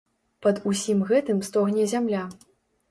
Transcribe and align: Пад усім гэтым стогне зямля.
Пад 0.45 0.61
усім 0.71 1.03
гэтым 1.11 1.45
стогне 1.51 1.83
зямля. 1.95 2.29